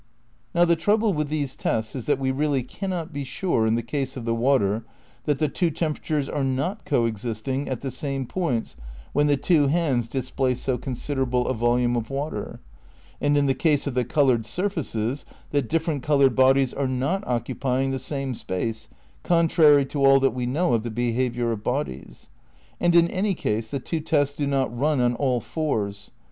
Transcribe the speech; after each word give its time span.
Now 0.55 0.65
the 0.65 0.75
trouble 0.75 1.13
with 1.13 1.27
these 1.29 1.55
tests 1.55 1.95
is 1.95 2.07
that 2.07 2.17
we 2.17 2.31
really 2.31 2.63
cannot 2.63 3.13
be 3.13 3.23
sure, 3.23 3.67
in 3.67 3.75
the 3.75 3.83
case 3.83 4.17
of 4.17 4.25
the 4.25 4.33
water, 4.33 4.83
that 5.25 5.37
the 5.37 5.47
two 5.47 5.69
temperatures 5.69 6.27
are 6.27 6.43
not 6.43 6.85
co 6.85 7.05
existing 7.05 7.69
at 7.69 7.81
the 7.81 7.91
same 7.91 8.25
points 8.25 8.75
when 9.13 9.27
the 9.27 9.37
two 9.37 9.67
hands 9.67 10.07
displace 10.07 10.59
so 10.59 10.75
considerable 10.79 11.45
a 11.47 11.53
volume 11.53 11.95
of 11.95 12.09
water, 12.09 12.59
and 13.21 13.37
in 13.37 13.45
the 13.45 13.53
case 13.53 13.85
of 13.85 13.93
the 13.93 14.03
coloured 14.03 14.43
surfaces 14.47 15.23
that 15.51 15.69
different 15.69 16.01
coloured 16.01 16.35
bodies 16.35 16.73
are 16.73 16.87
not 16.87 17.23
occupying 17.27 17.91
the 17.91 17.99
same 17.99 18.33
space, 18.33 18.89
contrary 19.21 19.85
to 19.85 20.03
all 20.03 20.19
that 20.19 20.33
we 20.33 20.47
know 20.47 20.73
of 20.73 20.81
the 20.81 20.89
behaviour 20.89 21.51
of 21.51 21.63
bodies. 21.63 22.27
And 22.79 22.95
in 22.95 23.07
any 23.09 23.35
case 23.35 23.69
the 23.69 23.77
two 23.77 23.99
tests 23.99 24.33
do 24.35 24.47
not 24.47 24.75
run 24.75 24.99
on 24.99 25.15
aU 25.19 25.41
fours. 25.41 26.09